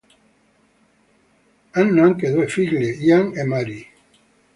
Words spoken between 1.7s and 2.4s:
Hanno anche